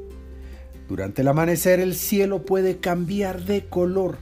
Durante 0.89 1.23
el 1.23 1.29
amanecer 1.29 1.81
el 1.81 1.95
cielo 1.95 2.45
puede 2.45 2.79
cambiar 2.79 3.45
de 3.45 3.67
color 3.67 4.19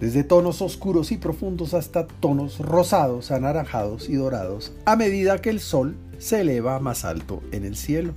desde 0.00 0.24
tonos 0.24 0.62
oscuros 0.62 1.12
y 1.12 1.18
profundos 1.18 1.74
hasta 1.74 2.06
tonos 2.06 2.58
rosados, 2.58 3.30
anaranjados 3.30 4.08
y 4.08 4.14
dorados, 4.14 4.72
a 4.86 4.96
medida 4.96 5.42
que 5.42 5.50
el 5.50 5.60
sol 5.60 5.94
se 6.18 6.40
eleva 6.40 6.80
más 6.80 7.04
alto 7.04 7.42
en 7.52 7.64
el 7.64 7.76
cielo. 7.76 8.14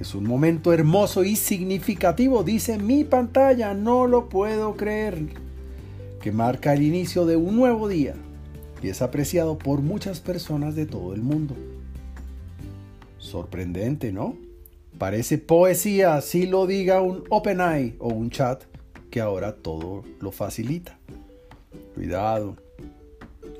Es 0.00 0.14
un 0.14 0.24
momento 0.24 0.72
hermoso 0.72 1.22
y 1.22 1.36
significativo, 1.36 2.42
dice 2.42 2.78
mi 2.78 3.04
pantalla, 3.04 3.74
no 3.74 4.08
lo 4.08 4.28
puedo 4.28 4.74
creer, 4.76 5.26
que 6.20 6.32
marca 6.32 6.72
el 6.72 6.82
inicio 6.82 7.26
de 7.26 7.36
un 7.36 7.54
nuevo 7.54 7.86
día 7.86 8.14
y 8.82 8.88
es 8.88 9.02
apreciado 9.02 9.56
por 9.56 9.82
muchas 9.82 10.20
personas 10.20 10.74
de 10.74 10.86
todo 10.86 11.14
el 11.14 11.22
mundo. 11.22 11.54
Sorprendente, 13.18 14.10
¿no? 14.10 14.34
Parece 14.98 15.38
poesía, 15.38 16.20
si 16.22 16.46
lo 16.46 16.66
diga 16.66 17.02
un 17.02 17.22
OpenAI 17.28 17.94
o 18.00 18.08
un 18.08 18.30
chat 18.30 18.69
que 19.10 19.20
ahora 19.20 19.56
todo 19.56 20.02
lo 20.20 20.32
facilita. 20.32 20.98
Cuidado. 21.94 22.56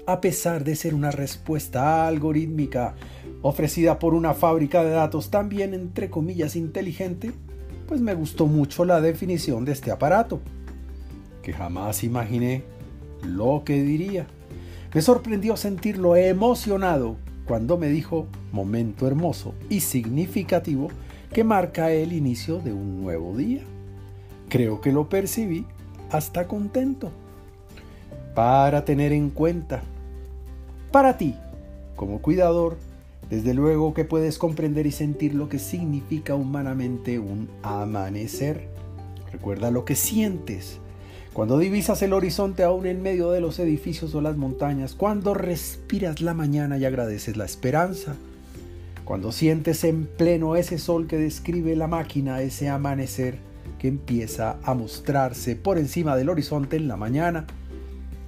A 0.07 0.21
pesar 0.21 0.65
de 0.65 0.77
ser 0.77 0.95
una 0.95 1.11
respuesta 1.11 2.07
algorítmica 2.07 2.95
ofrecida 3.43 3.99
por 3.99 4.15
una 4.15 4.35
fábrica 4.35 4.83
de 4.83 4.91
datos 4.91 5.31
también 5.31 5.75
entre 5.75 6.11
comillas 6.11 6.57
inteligente, 6.57 7.33
pues 7.87 8.01
me 8.01 8.15
gustó 8.15 8.47
mucho 8.47 8.85
la 8.85 9.01
definición 9.01 9.65
de 9.65 9.73
este 9.73 9.91
aparato, 9.91 10.41
que 11.43 11.53
jamás 11.53 12.05
imaginé 12.05 12.63
lo 13.23 13.63
que 13.65 13.83
diría. 13.83 14.27
Me 14.95 15.03
sorprendió 15.03 15.57
sentirlo 15.57 16.17
emocionado 16.17 17.17
cuando 17.47 17.79
me 17.79 17.89
dijo 17.89 18.27
momento 18.53 19.07
hermoso 19.07 19.55
y 19.69 19.81
significativo 19.81 20.89
que 21.33 21.45
marca 21.45 21.93
el 21.93 22.13
inicio 22.13 22.59
de 22.59 22.73
un 22.73 23.03
nuevo 23.03 23.37
día. 23.37 23.63
Creo 24.51 24.81
que 24.81 24.93
lo 24.93 25.09
percibí 25.09 25.65
hasta 26.11 26.47
contento. 26.49 27.13
Para 28.35 28.85
tener 28.85 29.13
en 29.13 29.31
cuenta, 29.31 29.83
para 30.93 31.17
ti, 31.17 31.37
como 31.95 32.21
cuidador, 32.21 32.77
desde 33.31 33.55
luego 33.55 33.95
que 33.95 34.05
puedes 34.05 34.39
comprender 34.39 34.87
y 34.87 34.93
sentir 34.93 35.35
lo 35.35 35.49
que 35.49 35.61
significa 35.61 36.35
humanamente 36.35 37.21
un 37.21 37.49
amanecer. 37.63 38.69
Recuerda 39.33 39.71
lo 39.71 39.85
que 39.85 39.95
sientes 39.95 40.81
cuando 41.33 41.59
divisas 41.59 42.03
el 42.03 42.13
horizonte 42.13 42.65
aún 42.65 42.87
en 42.87 43.03
medio 43.03 43.31
de 43.31 43.41
los 43.41 43.61
edificios 43.61 44.17
o 44.17 44.21
las 44.21 44.37
montañas, 44.37 44.95
cuando 44.97 45.33
respiras 45.33 46.21
la 46.21 46.35
mañana 46.35 46.77
y 46.77 46.85
agradeces 46.85 47.37
la 47.37 47.45
esperanza, 47.45 48.17
cuando 49.05 49.31
sientes 49.31 49.85
en 49.85 50.07
pleno 50.07 50.57
ese 50.57 50.77
sol 50.79 51.07
que 51.07 51.19
describe 51.19 51.77
la 51.77 51.87
máquina, 51.87 52.43
ese 52.43 52.69
amanecer 52.69 53.39
que 53.81 53.89
empieza 53.89 54.59
a 54.63 54.75
mostrarse 54.75 55.57
por 55.57 55.79
encima 55.79 56.15
del 56.15 56.29
horizonte 56.29 56.77
en 56.77 56.87
la 56.87 56.99
mañana, 56.99 57.47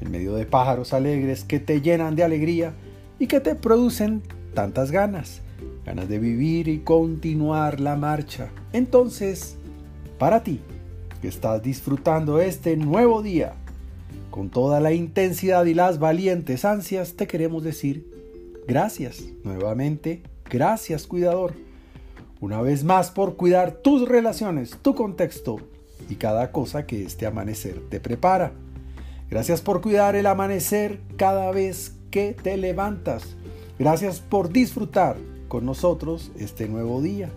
en 0.01 0.11
medio 0.11 0.35
de 0.35 0.47
pájaros 0.47 0.95
alegres 0.95 1.45
que 1.45 1.61
te 1.61 1.83
llenan 1.83 2.17
de 2.17 2.25
alegría 2.25 2.73
y 3.19 3.27
que 3.27 3.39
te 3.39 3.55
producen 3.55 4.23
tantas 4.55 4.91
ganas, 4.91 5.43
ganas 5.85 6.09
de 6.09 6.19
vivir 6.19 6.69
y 6.69 6.79
continuar 6.79 7.81
la 7.81 7.97
marcha. 7.97 8.49
Entonces, 8.73 9.59
para 10.19 10.43
ti, 10.43 10.63
que 11.21 11.29
estás 11.29 11.63
disfrutando 11.63 12.41
este 12.41 12.79
nuevo 12.79 13.21
día, 13.21 13.53
con 14.31 14.49
toda 14.49 14.81
la 14.81 14.93
intensidad 14.93 15.67
y 15.67 15.75
las 15.75 15.99
valientes 15.99 16.65
ansias, 16.65 17.13
te 17.13 17.27
queremos 17.27 17.63
decir 17.63 18.11
gracias 18.67 19.23
nuevamente, 19.45 20.23
gracias 20.49 21.07
cuidador 21.07 21.53
una 22.43 22.61
vez 22.61 22.83
más 22.83 23.13
por 23.13 23.37
cuidar 23.37 23.71
tus 23.71 24.09
relaciones, 24.09 24.77
tu 24.83 24.97
contexto 24.97 25.59
y 26.11 26.17
cada 26.17 26.51
cosa 26.51 26.87
que 26.87 27.05
este 27.05 27.25
amanecer 27.25 27.81
te 27.89 28.01
prepara. 28.01 28.53
Gracias 29.31 29.61
por 29.61 29.81
cuidar 29.81 30.17
el 30.17 30.27
amanecer 30.27 31.01
cada 31.17 31.53
vez 31.53 31.95
que 32.11 32.35
te 32.35 32.57
levantas. 32.57 33.37
Gracias 33.79 34.19
por 34.19 34.53
disfrutar 34.53 35.17
con 35.47 35.65
nosotros 35.65 36.33
este 36.37 36.69
nuevo 36.69 37.01
día, 37.01 37.31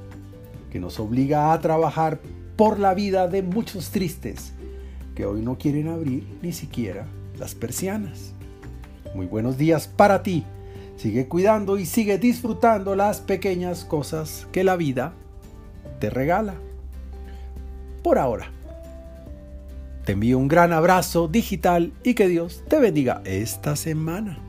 que 0.71 0.79
nos 0.79 0.99
obliga 0.99 1.53
a 1.53 1.61
trabajar 1.61 2.19
por 2.55 2.79
la 2.79 2.95
vida 2.95 3.27
de 3.27 3.43
muchos 3.43 3.91
tristes 3.91 4.53
que 5.13 5.27
hoy 5.27 5.41
no 5.41 5.59
quieren 5.59 5.87
abrir 5.87 6.27
ni 6.41 6.51
siquiera 6.51 7.05
las 7.37 7.53
persianas. 7.53 8.33
Muy 9.13 9.27
buenos 9.27 9.55
días 9.59 9.87
para 9.87 10.23
ti 10.23 10.43
Sigue 10.95 11.27
cuidando 11.27 11.77
y 11.77 11.85
sigue 11.85 12.17
disfrutando 12.17 12.95
las 12.95 13.19
pequeñas 13.21 13.83
cosas 13.83 14.47
que 14.51 14.63
la 14.63 14.75
vida 14.75 15.13
te 15.99 16.09
regala. 16.09 16.55
Por 18.03 18.17
ahora. 18.17 18.51
Te 20.05 20.11
envío 20.11 20.37
un 20.37 20.47
gran 20.47 20.71
abrazo 20.71 21.27
digital 21.27 21.91
y 22.03 22.13
que 22.13 22.27
Dios 22.27 22.63
te 22.67 22.79
bendiga 22.79 23.21
esta 23.25 23.75
semana. 23.75 24.44